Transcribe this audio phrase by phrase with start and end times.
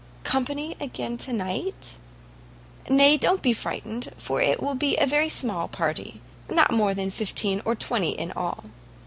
[0.23, 1.93] "Company again to night?"
[2.89, 7.11] "Nay, don't be frightened, for it will be a very small party; not more than
[7.11, 8.63] fifteen or twenty in all."